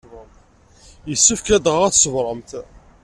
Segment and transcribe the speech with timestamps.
[1.09, 2.51] Yessefk ladɣa ad tṣebremt.